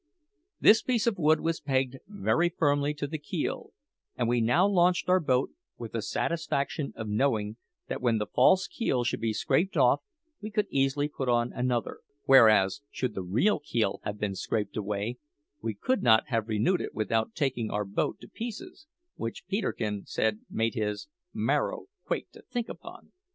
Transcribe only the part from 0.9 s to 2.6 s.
of wood was pegged very